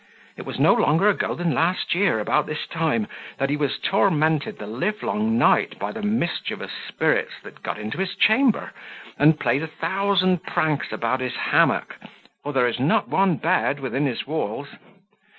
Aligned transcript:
It 0.35 0.47
was 0.47 0.57
no 0.57 0.73
longer 0.73 1.09
ago 1.09 1.35
than 1.35 1.53
last 1.53 1.93
year 1.93 2.19
about 2.19 2.47
this 2.47 2.65
time, 2.65 3.05
that 3.37 3.51
he 3.51 3.55
was 3.55 3.77
tormented 3.77 4.57
the 4.57 4.65
livelong 4.65 5.37
night 5.37 5.77
by 5.77 5.91
the 5.91 6.01
mischievous 6.01 6.71
spirits 6.87 7.33
that 7.43 7.61
got 7.61 7.77
into 7.77 7.99
his 7.99 8.15
chamber, 8.15 8.71
and 9.19 9.39
played 9.39 9.61
a 9.61 9.67
thousand 9.67 10.41
pranks 10.41 10.91
about 10.91 11.19
his 11.19 11.35
hammock, 11.35 11.97
for 12.41 12.51
there 12.51 12.67
is 12.67 12.79
not 12.79 13.09
one 13.09 13.35
bed 13.35 13.79
within 13.79 14.07
his 14.07 14.25
walls. 14.25 14.69